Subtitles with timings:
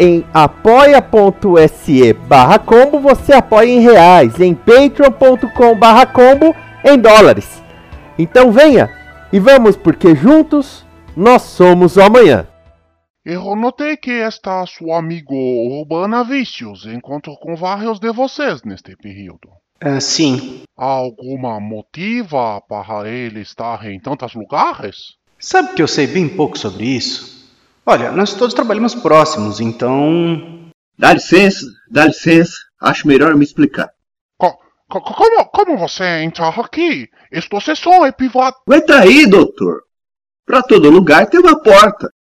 [0.00, 7.60] Em apoia.se barra combo você apoia em reais, em patreon.com barra combo em dólares.
[8.16, 8.88] Então venha
[9.32, 12.46] e vamos porque juntos nós somos o amanhã.
[13.24, 19.48] Eu notei que esta sua amigo Urbana Vícios encontrou com vários de vocês neste período.
[19.80, 20.62] Ah, sim.
[20.76, 25.16] Há alguma motiva para ele estar em tantos lugares?
[25.38, 27.37] Sabe que eu sei bem pouco sobre isso?
[27.90, 30.70] Olha, nós todos trabalhamos próximos, então.
[30.98, 32.52] Dá licença, dá licença.
[32.78, 33.88] Acho melhor me explicar.
[34.36, 34.58] Co-
[34.90, 37.08] co- como, como você entrar aqui?
[37.32, 38.54] Esta sessão é privada.
[38.70, 39.80] Entra aí, doutor.
[40.44, 42.12] Pra todo lugar tem uma porta.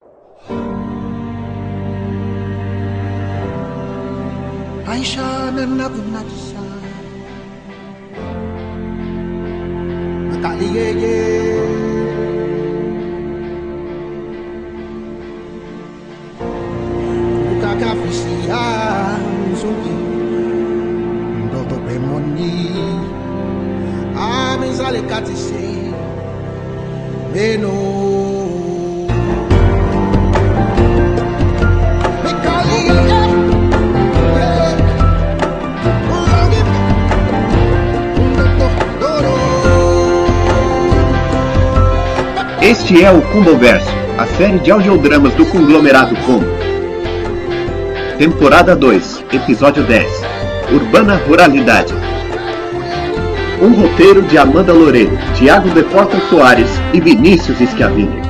[17.77, 18.59] Ukakafisia
[19.53, 19.91] mzungi
[21.47, 22.71] Ndoto bemoni
[24.21, 25.93] Amizale katise
[27.35, 27.97] Meno
[42.63, 43.87] Este é o Comboverso,
[44.19, 46.76] a série de audiodramas do conglomerado Combo.
[48.19, 50.23] Temporada 2, Episódio 10
[50.73, 51.93] Urbana Ruralidade.
[53.61, 58.26] Um roteiro de Amanda Loureiro, Tiago De Porta Soares e Vinícius Schiavini.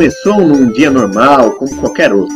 [0.00, 2.34] Começou num dia normal, como qualquer outro.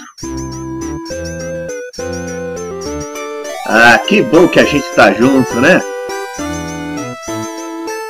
[3.67, 5.81] Ah, que bom que a gente tá junto, né?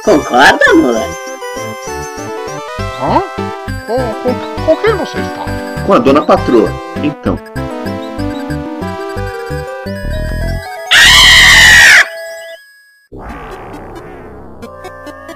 [0.05, 0.97] Concorda, amor?
[3.01, 3.23] Hã?
[3.87, 5.45] Com, com, com quem você está?
[5.87, 6.69] Com a dona patroa.
[7.01, 7.39] Então.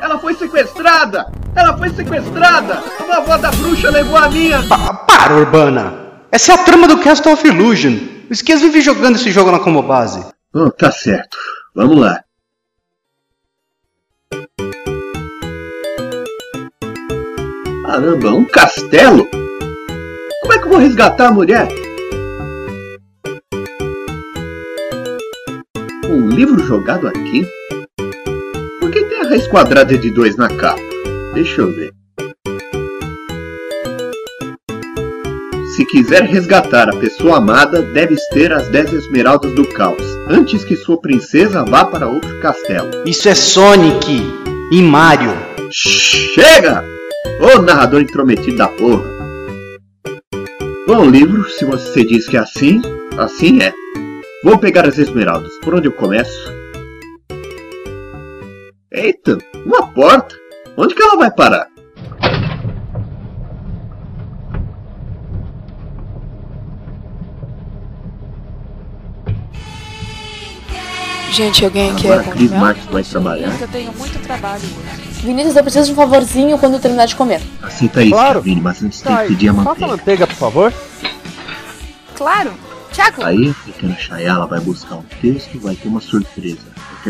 [0.03, 1.38] Ela foi sequestrada!
[1.59, 2.83] Ela foi sequestrada!
[3.11, 4.63] A avó da bruxa levou a minha!
[4.69, 5.93] Pa- para, Urbana!
[6.31, 7.95] Essa é a trama do Castle of Illusion.
[8.29, 10.25] O Esquias vive jogando esse jogo na como base.
[10.55, 11.37] Oh, tá certo.
[11.75, 12.21] Vamos lá.
[17.87, 19.27] Caramba, um castelo?
[20.43, 21.69] Como é que eu vou resgatar a mulher?
[26.09, 27.47] Um livro jogado aqui?
[28.81, 30.88] Por que tem a raiz quadrada de 2 na capa?
[31.35, 31.93] Deixa eu ver.
[35.77, 40.75] Se quiser resgatar a pessoa amada, deves ter as 10 esmeraldas do caos, antes que
[40.75, 42.91] sua princesa vá para outro castelo.
[43.07, 44.21] Isso é Sonic
[44.73, 45.31] e Mario.
[45.71, 46.85] Chega!
[47.41, 49.05] Ô narrador intrometido da porra!
[50.87, 52.81] Bom, livro, se você diz que é assim,
[53.19, 53.73] assim é.
[54.43, 55.53] Vou pegar as esmeraldas.
[55.59, 56.53] Por onde eu começo?
[58.91, 59.37] Eita,
[59.67, 60.35] uma porta!
[60.79, 61.69] Onde que ela vai parar?
[71.31, 72.51] Gente, alguém quer Agora a Cris?
[72.51, 73.61] Marques vai trabalhar.
[73.61, 75.21] Eu tenho muito trabalho hoje.
[75.23, 77.41] Vinícius, eu preciso de um favorzinho quando eu terminar de comer.
[77.63, 78.41] Aceita isso, Claro.
[78.41, 79.93] Vini, mas antes tem Tá, que pedir a faça a manteiga.
[79.97, 80.73] manteiga, por favor.
[82.17, 82.53] Claro.
[82.93, 83.23] Tiago!
[83.25, 86.59] Aí a pequena Chayala vai buscar um texto e vai ter uma surpresa.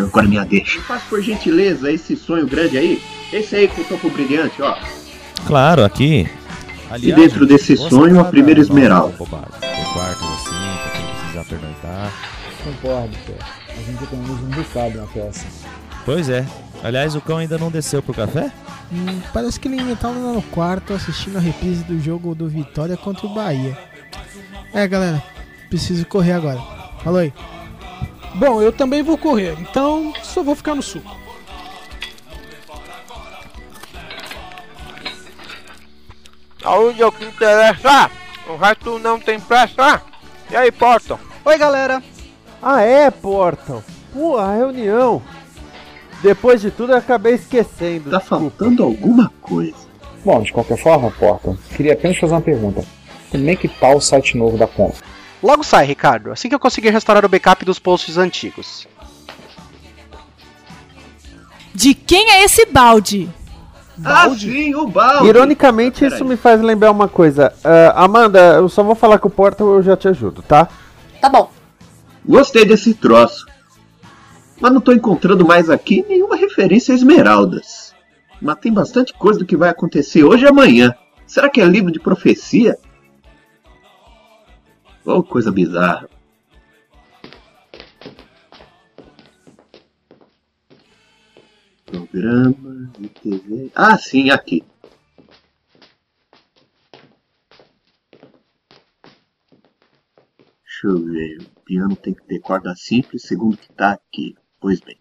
[0.03, 0.81] Porque agora é minha deixa.
[0.83, 3.03] Faz por gentileza esse sonho grande aí.
[3.33, 4.77] Esse aí com o topo brilhante, ó.
[5.47, 6.29] Claro, aqui.
[7.00, 9.15] E dentro desse sonho, a primeira esmeralda.
[9.17, 12.12] Tem quartos assim, pra quem precisar pernoitar.
[12.65, 13.33] Concordo, pô.
[13.71, 15.47] A gente economiza um bocado na peça.
[16.05, 16.47] Pois é.
[16.83, 18.50] Aliás, o cão ainda não desceu pro café?
[18.91, 22.49] Hum, parece que ele ainda tá lá no quarto assistindo a reprise do jogo do
[22.49, 23.77] Vitória contra o Bahia.
[24.73, 25.23] É, galera,
[25.69, 26.61] preciso correr agora.
[27.03, 27.33] Falou aí.
[28.34, 31.02] Bom, eu também vou correr, então só vou ficar no sul.
[36.62, 38.10] Saúde é o que interessa.
[38.48, 40.02] O resto não tem pressa.
[40.50, 41.19] E aí, Porton?
[41.44, 42.02] Oi, galera.
[42.62, 43.82] Ah, é, Portal.
[44.12, 45.22] Pô, a reunião.
[46.22, 48.10] Depois de tudo, eu acabei esquecendo.
[48.10, 49.76] Tá faltando alguma coisa.
[50.25, 52.84] Bom, de qualquer forma, Porta, queria apenas fazer uma pergunta.
[53.30, 54.98] Como é que tá o site novo da conta?
[55.43, 58.87] Logo sai, Ricardo, assim que eu conseguir restaurar o backup dos posts antigos.
[61.75, 63.29] De quem é esse balde?
[64.05, 65.29] Ah, sim, o balde.
[65.29, 66.14] Ironicamente, Peraí.
[66.14, 67.52] isso me faz lembrar uma coisa.
[67.62, 70.69] Ah, Amanda, eu só vou falar com o Portal eu já te ajudo, tá?
[71.20, 71.50] Tá bom.
[72.25, 73.46] Gostei desse troço.
[74.61, 77.94] Mas não tô encontrando mais aqui nenhuma referência a esmeraldas.
[78.40, 80.94] Mas tem bastante coisa do que vai acontecer hoje e amanhã.
[81.26, 82.76] Será que é livro de profecia?
[85.10, 86.06] Oh, coisa bizarra.
[91.87, 93.72] Programa de TV.
[93.75, 94.62] Ah, sim, aqui.
[100.62, 101.38] Deixa eu ver.
[101.40, 104.37] O piano tem que ter corda simples, segundo que tá aqui.
[104.61, 105.00] Pois bem.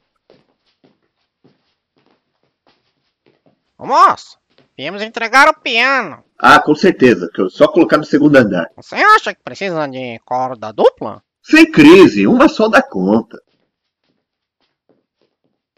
[3.78, 4.40] Moço,
[4.78, 6.24] viemos entregar o piano.
[6.38, 8.70] Ah, com certeza, que eu só colocar no segundo andar.
[8.76, 11.24] Você acha que precisa de corda dupla?
[11.42, 13.42] Sem crise, uma só dá conta.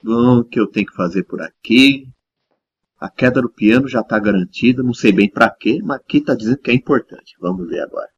[0.03, 2.07] Bom, o que eu tenho que fazer por aqui?
[2.99, 6.35] A queda do piano já tá garantida, não sei bem pra quê, mas aqui tá
[6.35, 7.35] dizendo que é importante.
[7.39, 8.09] Vamos ver agora.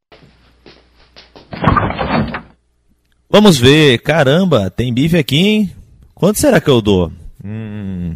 [3.29, 3.99] Vamos ver.
[3.99, 5.75] Caramba, tem bife aqui, hein?
[6.15, 7.11] Quanto será que eu dou?
[7.43, 8.15] Hum,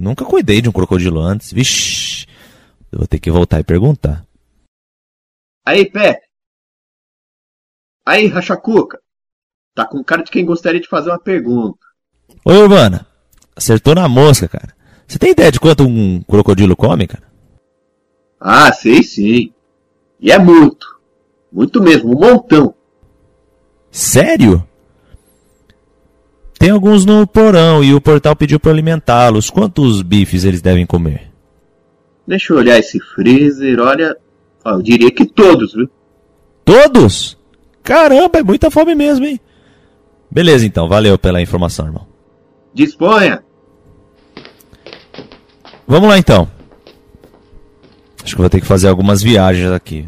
[0.00, 1.52] nunca cuidei de um crocodilo antes.
[1.52, 2.26] Vixe,
[2.90, 4.26] eu vou ter que voltar e perguntar.
[5.64, 6.22] Aí, Pé!
[8.04, 9.00] Aí, Rachacuca!
[9.74, 11.78] Tá com cara de quem gostaria de fazer uma pergunta.
[12.44, 13.06] Oi, Urbana.
[13.54, 14.74] Acertou na mosca, cara.
[15.06, 17.30] Você tem ideia de quanto um crocodilo come, cara?
[18.40, 19.52] Ah, sei sim.
[20.18, 20.86] E é muito.
[21.52, 22.74] Muito mesmo, um montão.
[23.90, 24.66] Sério?
[26.60, 29.48] Tem alguns no porão e o portal pediu para alimentá-los.
[29.48, 31.30] Quantos bifes eles devem comer?
[32.28, 34.14] Deixa eu olhar esse freezer, olha.
[34.62, 35.88] Ó, eu diria que todos, viu?
[36.62, 37.38] Todos?
[37.82, 39.40] Caramba, é muita fome mesmo, hein?
[40.30, 40.86] Beleza, então.
[40.86, 42.06] Valeu pela informação, irmão.
[42.74, 43.42] Disponha!
[45.88, 46.46] Vamos lá, então.
[48.22, 50.04] Acho que vou ter que fazer algumas viagens aqui.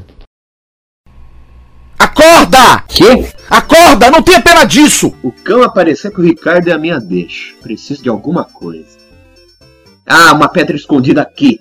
[2.02, 2.80] Acorda!
[2.88, 3.32] Que?
[3.48, 4.10] Acorda!
[4.10, 5.14] Não tenha pena disso!
[5.22, 7.54] O cão aparecer com o Ricardo é a minha deixa.
[7.62, 8.98] Preciso de alguma coisa.
[10.04, 11.60] Ah, uma pedra escondida aqui.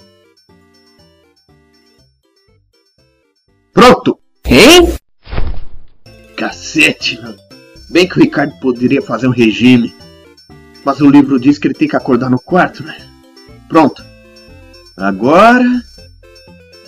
[3.71, 4.19] Pronto!
[4.43, 4.95] Hein?
[6.35, 7.37] Cacete, mano.
[7.91, 9.93] Bem que o Ricardo poderia fazer um regime.
[10.83, 12.97] Mas o livro diz que ele tem que acordar no quarto, né?
[13.69, 14.03] Pronto.
[14.97, 15.83] Agora.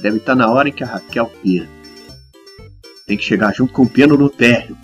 [0.01, 1.69] Deve estar na hora em que a Raquel pira.
[3.05, 4.77] Tem que chegar junto com o piano no térreo.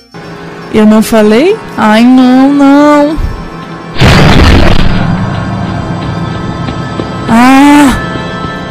[0.73, 1.55] Eu não falei?
[1.77, 3.17] Ai, não, não.
[7.29, 7.95] Ah!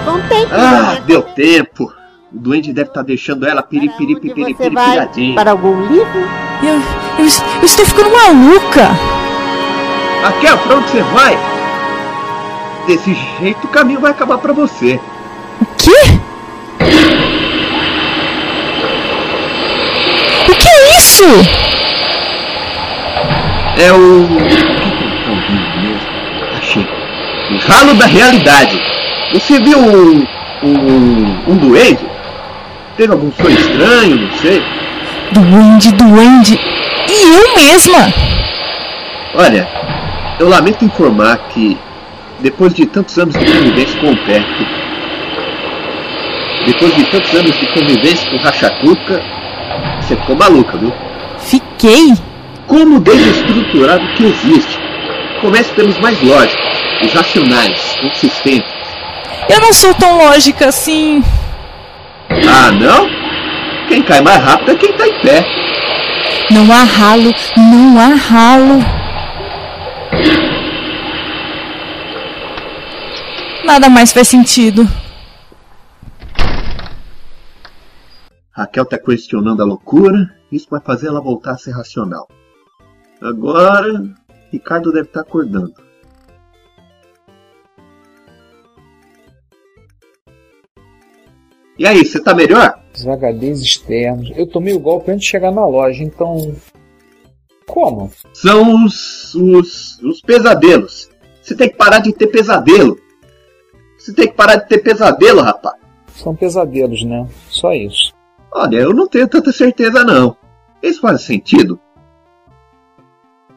[0.04, 1.84] Contei Ah, deu tempo.
[2.30, 5.34] O duende deve estar deixando ela piripiri piripiri Você vai piradinha.
[5.34, 6.28] para algum livro?
[6.62, 6.74] Eu,
[7.18, 7.24] eu,
[7.60, 8.88] eu estou ficando maluca!
[10.22, 11.38] Raquel, pra onde você vai?
[12.86, 15.00] Desse jeito o caminho vai acabar pra você.
[15.62, 15.90] O quê?
[20.48, 21.24] O que é isso?
[23.76, 24.22] É o.
[24.22, 26.08] O que tá ouvindo mesmo?
[26.56, 26.86] Achei.
[27.50, 28.80] O ralo da realidade.
[29.32, 30.26] Você viu um.
[30.62, 31.36] um.
[31.48, 32.06] um duende?
[32.96, 34.62] Teve algum sonho estranho, não sei.
[35.32, 36.60] Duende, duende.
[37.08, 38.12] E eu mesma?
[39.34, 39.68] Olha,
[40.40, 41.76] eu lamento informar que
[42.40, 44.66] depois de tantos anos de convivência com o Pepe,
[46.66, 49.22] depois de tantos anos de convivência com o Rachacuca,
[50.00, 50.92] você ficou maluca, viu?
[51.48, 52.12] Fiquei?
[52.66, 54.78] Como desestruturado que existe.
[55.40, 58.70] Comece pelos mais lógicos, os racionais, consistentes.
[59.48, 61.24] Eu não sou tão lógica assim.
[62.28, 63.08] Ah, não?
[63.88, 65.46] Quem cai mais rápido é quem tá em pé.
[66.50, 68.84] Não há ralo, não há ralo.
[73.64, 74.86] Nada mais faz sentido.
[78.52, 82.28] Raquel tá questionando a loucura, isso vai fazer ela voltar a ser racional.
[83.20, 84.04] Agora,
[84.50, 85.74] Ricardo deve estar acordando.
[91.78, 92.82] E aí, você tá melhor?
[92.94, 94.32] Os HDs externos.
[94.36, 96.54] Eu tomei o golpe antes de chegar na loja, então.
[97.66, 98.10] Como?
[98.32, 101.08] São os, os, os pesadelos.
[101.40, 102.98] Você tem que parar de ter pesadelo.
[103.96, 105.76] Você tem que parar de ter pesadelo, rapaz.
[106.14, 107.28] São pesadelos, né?
[107.48, 108.12] Só isso.
[108.58, 110.36] Olha, eu não tenho tanta certeza não.
[110.82, 111.78] Isso faz sentido?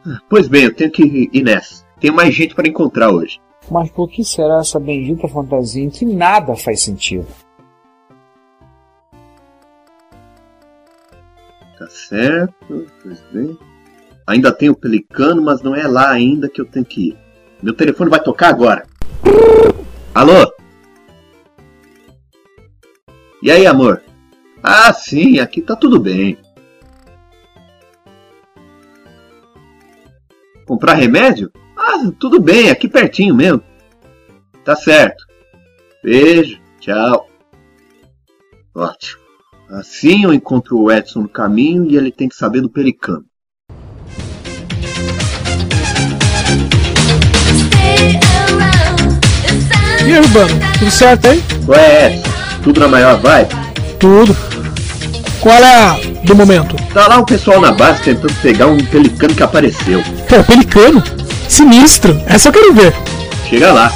[0.06, 1.84] Ah, Pois bem, eu tenho que ir nessa.
[2.00, 3.40] Tem mais gente para encontrar hoje.
[3.70, 7.26] Mas por que será essa bendita fantasia em que nada faz sentido?
[11.80, 13.58] Tá certo, pois bem.
[14.28, 17.18] Ainda tem o pelicano, mas não é lá ainda que eu tenho que ir.
[17.60, 18.86] Meu telefone vai tocar agora.
[20.14, 20.54] Alô?
[23.42, 24.04] E aí, amor?
[24.64, 26.38] Ah, sim, aqui tá tudo bem.
[30.68, 31.52] Comprar remédio?
[31.76, 33.64] Ah, tudo bem, aqui pertinho mesmo.
[34.64, 35.26] Tá certo.
[36.04, 37.28] Beijo, tchau.
[38.76, 39.22] Ótimo.
[39.70, 43.26] Assim eu encontro o Edson no caminho e ele tem que saber do pelicano.
[50.06, 51.42] E aí, Urbano, tudo certo aí?
[51.68, 52.30] Ué, Edson,
[52.64, 53.50] tudo na maior vibe?
[54.00, 54.51] Tudo.
[55.42, 56.76] Qual é a do momento?
[56.94, 60.04] Tá lá o pessoal na base tentando pegar um pelicano que apareceu.
[60.30, 61.04] Pô, pelicano?
[61.50, 62.22] Sinistro.
[62.28, 62.94] Essa eu quero ver.
[63.50, 63.92] Chega lá.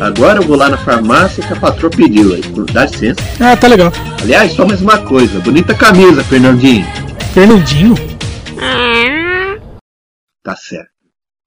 [0.00, 2.42] Agora eu vou lá na farmácia que a patroa pediu aí.
[2.72, 3.20] Dá licença.
[3.38, 3.92] Ah, tá legal.
[4.22, 5.38] Aliás, só mais uma coisa.
[5.40, 6.86] Bonita camisa, Fernandinho.
[7.34, 7.94] Fernandinho?
[10.42, 10.88] Tá certo.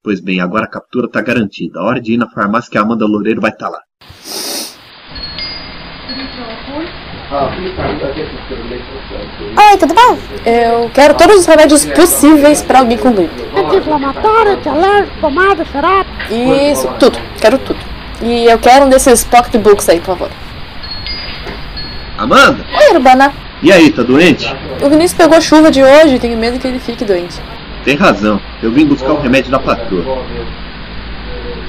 [0.04, 1.80] Pois bem, agora a captura tá garantida.
[1.80, 3.80] A hora de ir na farmácia que a Amanda Loureiro vai estar lá.
[9.60, 10.18] Oi, tudo bom?
[10.46, 13.44] Eu quero todos os remédios possíveis pra alguém com gripe.
[13.54, 16.10] Anti-inflamatório, anti-alérgico, pomada, xarope.
[16.32, 17.20] Isso, tudo.
[17.42, 17.80] Quero tudo.
[18.22, 20.30] E eu quero um desses pocketbooks aí, por favor.
[22.18, 22.66] Amanda?
[22.74, 23.34] Oi, Urbana.
[23.62, 24.56] E aí, tá doente?
[24.82, 27.42] O Vinícius pegou chuva de hoje e tenho medo que ele fique doente.
[27.84, 28.40] Tem razão.
[28.64, 30.24] Eu vim buscar o remédio da patroa.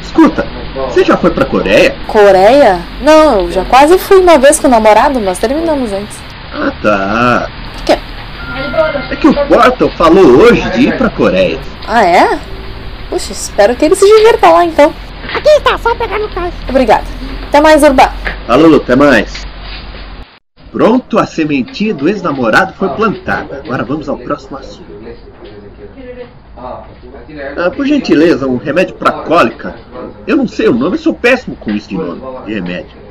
[0.01, 0.47] Escuta,
[0.87, 1.95] você já foi pra Coreia?
[2.07, 2.81] Coreia?
[3.01, 6.19] Não, eu já quase fui uma vez com o namorado, mas terminamos antes.
[6.53, 7.51] Ah, tá.
[7.75, 7.99] Por quê?
[9.11, 11.59] É que o Portal falou hoje de ir pra Coreia.
[11.87, 12.39] Ah, é?
[13.11, 14.93] Puxa, espero que ele se divirta lá então.
[15.35, 16.57] Aqui está, só pegar no caixa.
[16.69, 17.05] Obrigada.
[17.49, 18.13] Até mais, Urba.
[18.47, 19.47] Falou, até mais.
[20.71, 23.63] Pronto, a sementinha do ex-namorado foi plantada.
[23.65, 24.99] Agora vamos ao próximo assunto.
[26.57, 29.75] Ah, por gentileza, um remédio pra cólica.
[30.27, 33.09] Eu não sei o nome, eu sou péssimo com isso de nome, de remédio.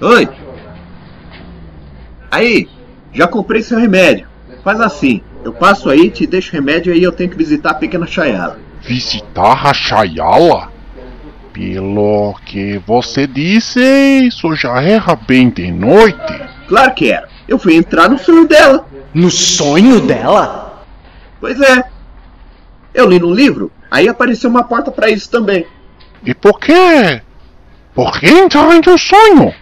[0.00, 0.28] Oi!
[2.30, 2.68] Aí,
[3.12, 4.26] já comprei seu remédio.
[4.62, 7.70] Faz assim, eu passo aí, te deixo o remédio e aí eu tenho que visitar
[7.70, 8.58] a pequena Chayala.
[8.82, 10.70] Visitar a Chayala?
[11.52, 16.42] Pelo que você disse, isso já era bem de noite.
[16.68, 17.28] Claro que era.
[17.48, 18.86] Eu fui entrar no sonho dela.
[19.14, 20.84] No sonho dela?
[21.40, 21.84] Pois é.
[22.92, 25.66] Eu li num livro, aí apareceu uma porta pra isso também.
[26.24, 27.20] E por quê?
[27.94, 29.54] Por que entrar em teu sonho?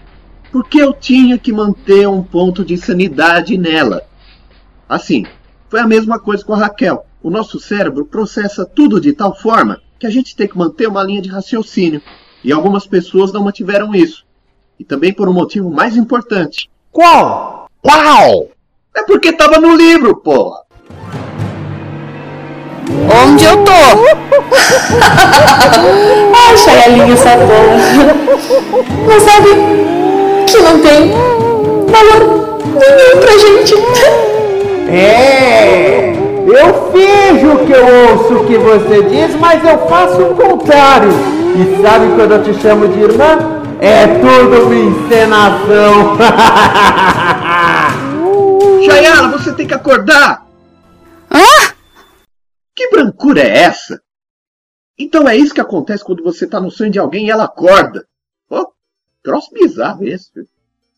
[0.50, 4.02] Porque eu tinha que manter um ponto de sanidade nela.
[4.88, 5.26] Assim,
[5.68, 7.04] foi a mesma coisa com a Raquel.
[7.22, 11.02] O nosso cérebro processa tudo de tal forma que a gente tem que manter uma
[11.02, 12.00] linha de raciocínio.
[12.42, 14.24] E algumas pessoas não mantiveram isso.
[14.78, 16.68] E também por um motivo mais importante.
[16.92, 17.68] Qual?
[17.82, 18.48] Qual?
[18.96, 20.62] É porque tava no livro, porra.
[23.24, 23.72] Onde eu tô?
[26.34, 27.76] Ai, Chayalinha sabola.
[29.08, 29.50] Não sabe
[30.46, 31.10] que não tem
[31.88, 33.74] valor nenhum pra gente.
[34.90, 36.12] É,
[36.46, 41.10] eu finjo que eu ouço o que você diz, mas eu faço o contrário.
[41.56, 43.38] E sabe quando eu te chamo de irmã?
[43.80, 46.16] É tudo uma encenação.
[48.94, 50.46] Chayala, você tem que acordar!
[51.30, 51.74] Ah?
[52.74, 54.00] Que brancura é essa?
[54.98, 58.06] Então é isso que acontece quando você tá no sonho de alguém e ela acorda.
[58.48, 58.72] Pô,
[59.22, 60.30] troço bizarro esse.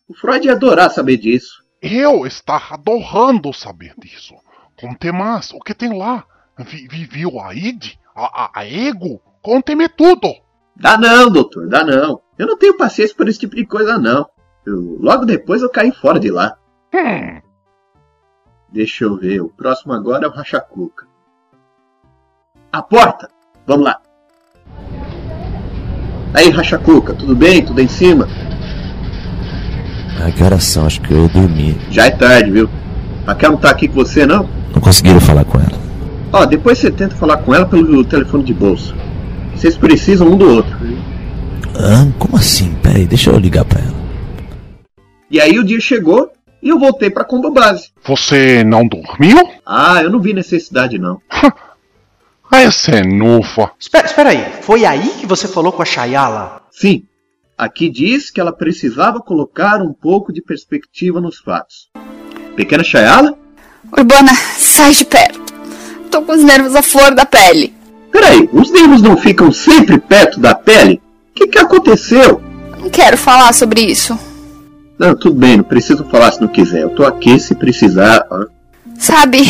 [0.09, 1.63] O Freud ia adorar saber disso.
[1.81, 4.35] Eu estava adorando saber disso.
[4.79, 6.25] Conte mais, o que tem lá?
[6.59, 7.95] Vi, vi- viu a id?
[8.15, 9.21] A, a, a ego?
[9.43, 10.29] Conte-me tudo.
[10.77, 12.21] Dá não, doutor, dá não.
[12.39, 14.29] Eu não tenho paciência por esse tipo de coisa, não.
[14.67, 16.57] Eu- logo depois eu caí fora de lá.
[16.95, 17.41] Hum,
[18.77, 21.07] Deixa eu ver, o próximo agora é o Rachacuca.
[22.71, 23.27] A porta!
[23.67, 23.99] Vamos lá.
[26.35, 27.65] Aí, Rachacuca, tudo bem?
[27.65, 28.29] Tudo em cima?
[30.21, 30.85] Ai, que horas são?
[30.85, 31.81] Acho que eu dormi.
[31.91, 32.69] Já é tarde, viu?
[33.27, 34.47] Raquel não tá aqui com você, não?
[34.75, 35.81] Não conseguiram falar com ela.
[36.31, 38.95] Ó, depois você tenta falar com ela pelo telefone de bolso.
[39.55, 40.77] Vocês precisam um do outro.
[41.77, 42.75] Ah, como assim?
[42.83, 43.97] Pera aí, deixa eu ligar pra ela.
[45.31, 46.36] E aí o dia chegou
[46.67, 47.91] e eu voltei pra Combo Base.
[48.05, 49.39] Você não dormiu?
[49.65, 51.21] Ah, eu não vi necessidade, não.
[52.51, 53.71] Essa é nova.
[53.79, 56.63] Espera, espera aí, foi aí que você falou com a Shayala?
[56.73, 57.05] Sim,
[57.57, 61.89] aqui diz que ela precisava colocar um pouco de perspectiva nos fatos.
[62.57, 63.39] Pequena Chayala?
[63.97, 65.41] Urbana, sai de perto.
[66.11, 67.73] Tô com os nervos à flor da pele.
[68.11, 71.01] Peraí, os nervos não ficam sempre perto da pele?
[71.31, 72.43] O que, que aconteceu?
[72.81, 74.19] Não quero falar sobre isso.
[74.99, 76.83] Não, tudo bem, não preciso falar se não quiser.
[76.83, 78.27] Eu tô aqui se precisar.
[78.31, 78.47] ó.
[78.99, 79.41] Sabe?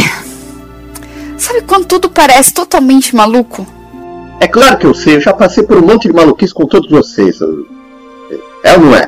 [1.38, 3.66] Sabe quando tudo parece totalmente maluco?
[4.40, 6.90] É claro que eu sei, eu já passei por um monte de maluquice com todos
[6.90, 7.40] vocês.
[8.62, 9.06] É ou não é?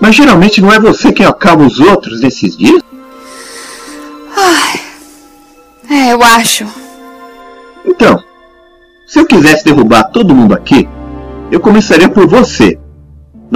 [0.00, 2.82] Mas geralmente não é você quem acalma os outros nesses dias?
[4.36, 4.80] Ai.
[5.90, 6.66] É, eu acho.
[7.84, 8.22] Então,
[9.06, 10.88] se eu quisesse derrubar todo mundo aqui,
[11.50, 12.78] eu começaria por você.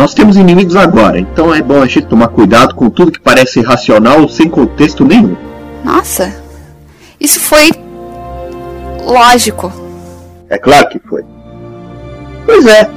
[0.01, 3.61] Nós temos inimigos agora, então é bom a gente tomar cuidado com tudo que parece
[3.61, 5.37] irracional ou sem contexto nenhum.
[5.85, 6.35] Nossa.
[7.21, 7.71] Isso foi.
[9.05, 9.71] lógico.
[10.49, 11.23] É claro que foi.
[12.47, 12.89] Pois é.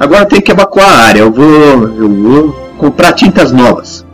[0.00, 1.20] Agora tem que evacuar a área.
[1.20, 1.46] Eu vou.
[1.96, 4.04] Eu vou comprar tintas novas.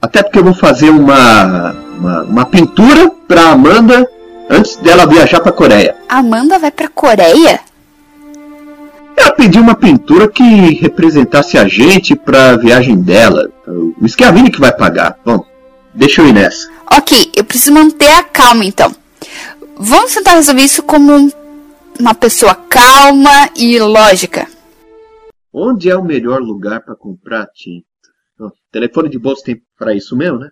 [0.00, 1.76] Até porque eu vou fazer uma.
[1.98, 4.08] uma, uma pintura pra Amanda
[4.48, 5.96] antes dela viajar pra Coreia.
[6.08, 7.60] Amanda vai pra Coreia?
[9.16, 10.42] Ela pediu uma pintura que
[10.74, 13.50] representasse a gente pra viagem dela.
[13.66, 15.18] O Schiavini que vai pagar.
[15.24, 15.44] Bom,
[15.94, 16.68] deixa eu ir nessa.
[16.92, 18.94] Ok, eu preciso manter a calma então.
[19.78, 21.30] Vamos tentar resolver isso como um-
[21.98, 24.46] uma pessoa calma e lógica.
[25.52, 27.86] Onde é o melhor lugar pra comprar tinta?
[28.38, 30.50] Ó, telefone de bolso tem pra isso mesmo, né?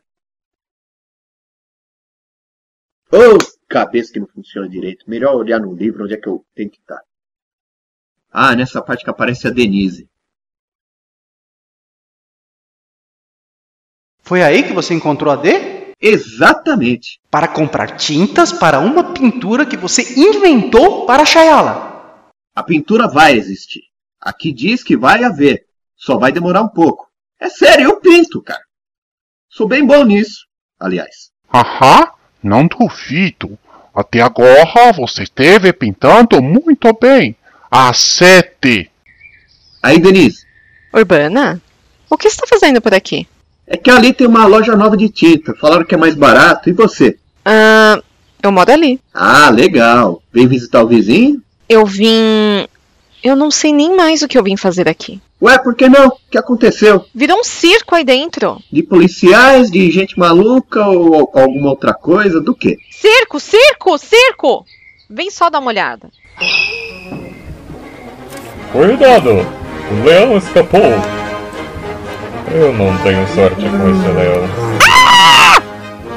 [3.12, 5.04] Ô, cabeça que não funciona direito.
[5.08, 7.00] Melhor olhar no livro onde é que eu tenho que estar.
[8.36, 10.10] Ah, nessa parte que aparece a Denise.
[14.22, 15.94] Foi aí que você encontrou a D?
[16.00, 17.20] Exatamente.
[17.30, 22.24] Para comprar tintas para uma pintura que você inventou para a Shayala.
[22.52, 23.84] A pintura vai existir.
[24.20, 25.68] Aqui diz que vai haver.
[25.94, 27.08] Só vai demorar um pouco.
[27.38, 28.62] É sério, eu pinto, cara.
[29.48, 30.44] Sou bem bom nisso,
[30.80, 31.30] aliás.
[31.52, 32.10] Aham,
[32.42, 33.56] não duvido.
[33.94, 37.36] Até agora você esteve pintando muito bem.
[37.76, 38.88] A sete.
[39.82, 40.46] Aí, Denise.
[40.92, 41.60] Urbana?
[42.08, 43.26] O que você está fazendo por aqui?
[43.66, 45.52] É que ali tem uma loja nova de tinta.
[45.56, 46.70] Falaram que é mais barato.
[46.70, 47.18] E você?
[47.44, 48.00] Ah,
[48.40, 49.00] eu moro ali.
[49.12, 50.22] Ah, legal.
[50.32, 51.42] Vem visitar o vizinho?
[51.68, 52.64] Eu vim.
[53.24, 55.20] Eu não sei nem mais o que eu vim fazer aqui.
[55.42, 56.06] Ué, por que não?
[56.06, 57.04] O que aconteceu?
[57.12, 58.62] Virou um circo aí dentro.
[58.70, 62.40] De policiais, de gente maluca ou alguma outra coisa?
[62.40, 62.78] Do quê?
[62.88, 64.64] Circo, circo, circo!
[65.10, 66.08] Vem só dar uma olhada.
[68.74, 69.46] Cuidado!
[69.88, 71.00] O leão escapou!
[72.50, 74.48] Eu não tenho sorte com esse leão.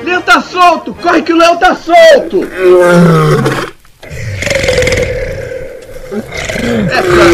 [0.03, 0.91] Leão tá solto!
[0.95, 2.43] Corre que o leão tá solto!
[6.63, 7.25] É pra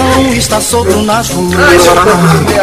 [0.00, 1.54] Não está solto nas ruas.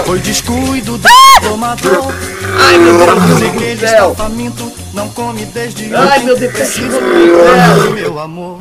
[0.06, 1.10] Foi descuido do
[1.42, 2.13] tomador.
[2.60, 3.40] Ai, meu Deus do
[3.80, 4.12] céu.
[4.12, 7.94] está faminto, não come desde Ai, meu Deus do do céu.
[7.94, 8.60] meu amor.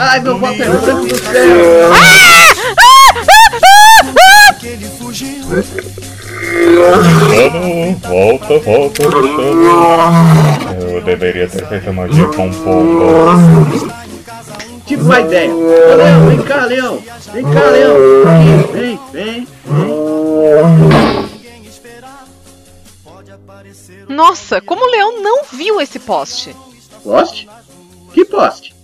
[0.00, 1.90] Ai, meu é branco do céu!
[4.60, 5.44] Que ele fugiu.
[6.78, 10.74] Mano, volta, volta, volta.
[10.80, 13.06] Eu deveria ter feito magia com pombo.
[14.86, 15.52] Tive uma ideia.
[15.52, 17.02] Ô, Leão, vem cá, Leão.
[17.32, 17.96] Vem cá, Leão.
[18.22, 19.48] Aqui, vem, vem,
[24.08, 26.54] Nossa, como o leão não viu esse poste?
[27.02, 27.48] Poste?
[28.14, 28.77] Que poste?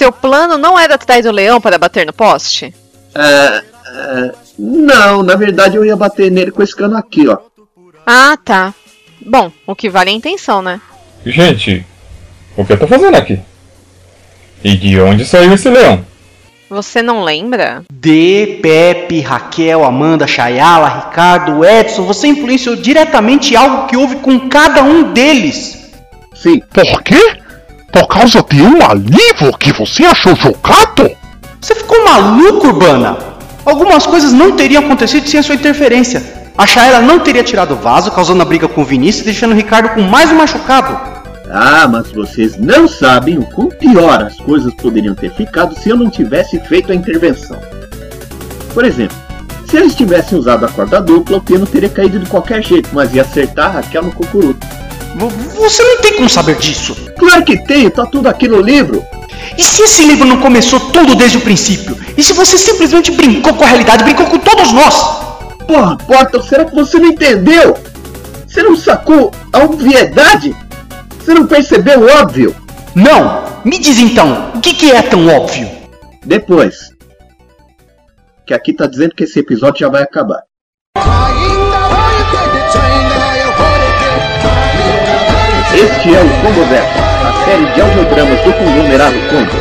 [0.00, 2.74] Seu plano não era atrás do leão para bater no poste?
[3.14, 7.36] Ah, ah, não, na verdade eu ia bater nele com esse cano aqui, ó.
[8.06, 8.72] Ah, tá.
[9.20, 10.80] Bom, o que vale é a intenção, né?
[11.26, 11.84] Gente,
[12.56, 13.38] o que eu tô fazendo aqui?
[14.64, 16.02] E de onde saiu esse leão?
[16.70, 17.82] Você não lembra?
[17.92, 24.82] D, Pepe, Raquel, Amanda, Shayala, Ricardo, Edson, você influenciou diretamente algo que houve com cada
[24.82, 25.90] um deles.
[26.34, 26.58] Sim.
[26.72, 27.38] Por quê?
[27.92, 31.10] Por causa de um livro que você achou jogado?
[31.60, 33.18] Você ficou maluco, Urbana?
[33.64, 36.22] Algumas coisas não teriam acontecido sem a sua interferência.
[36.56, 39.52] A Shaela não teria tirado o vaso, causando a briga com o Vinícius e deixando
[39.52, 40.96] o Ricardo com mais um machucado.
[41.50, 45.96] Ah, mas vocês não sabem o quão pior as coisas poderiam ter ficado se eu
[45.96, 47.58] não tivesse feito a intervenção.
[48.72, 49.16] Por exemplo,
[49.68, 53.12] se eles tivessem usado a corda dupla, o piano teria caído de qualquer jeito, mas
[53.14, 54.66] ia acertar a Raquel no cocuruto.
[55.56, 56.94] Você não tem como saber disso.
[57.18, 59.04] Claro que tenho, tá tudo aqui no livro.
[59.56, 61.98] E se esse livro não começou tudo desde o princípio?
[62.16, 64.94] E se você simplesmente brincou com a realidade, brincou com todos nós?
[65.66, 67.76] Porra, Portal, será que você não entendeu?
[68.46, 70.54] Você não sacou a obviedade?
[71.18, 72.54] Você não percebeu o óbvio?
[72.94, 73.50] Não!
[73.64, 75.68] Me diz então, o que, que é tão óbvio?
[76.24, 76.90] Depois.
[78.46, 80.42] Que aqui tá dizendo que esse episódio já vai acabar.
[85.72, 89.52] Este é o Combo Verso, a série de audiodramas do conglomerado Combo.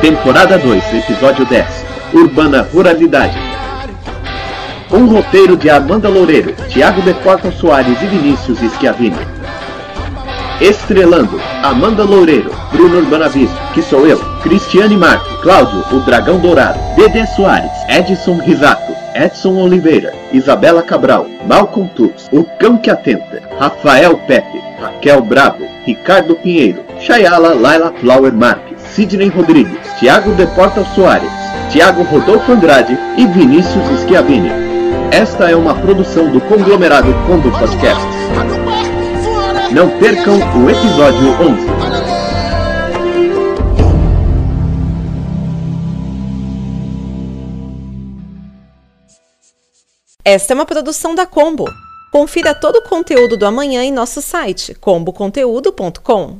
[0.00, 1.86] Temporada 2, episódio 10.
[2.12, 3.38] Urbana Ruralidade.
[4.90, 9.33] Um roteiro de Amanda Loureiro, Thiago De Porta Soares e Vinícius Schiavini.
[10.60, 17.26] Estrelando Amanda Loureiro, Bruno Urbanavisto, que sou eu, Cristiane Marques, Cláudio, o Dragão Dourado, Dedé
[17.26, 24.62] Soares, Edson Risato, Edson Oliveira, Isabela Cabral, Malcolm Tux, o Cão que Atenta, Rafael Pepe,
[24.80, 31.30] Raquel Bravo, Ricardo Pinheiro, Chayala Laila Flower Marques, Sidney Rodrigues, Thiago De Porta Soares,
[31.72, 34.50] Thiago Rodolfo Andrade e Vinícius Schiavini.
[35.10, 38.83] Esta é uma produção do conglomerado Combo Podcasts.
[39.74, 41.66] Não percam o episódio 11.
[50.24, 51.64] Esta é uma produção da Combo.
[52.12, 56.38] Confira todo o conteúdo do amanhã em nosso site comboconteúdo.com.